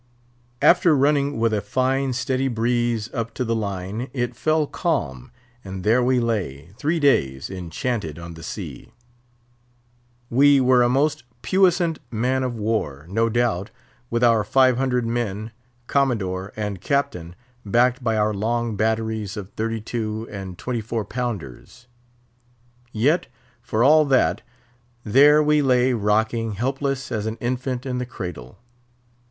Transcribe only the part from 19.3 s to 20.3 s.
of thirty two